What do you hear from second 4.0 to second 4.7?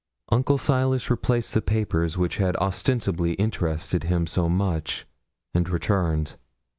him so